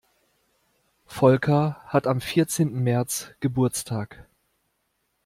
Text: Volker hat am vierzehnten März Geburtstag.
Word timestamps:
Volker 1.05 1.79
hat 1.85 2.07
am 2.07 2.21
vierzehnten 2.21 2.79
März 2.79 3.29
Geburtstag. 3.39 4.27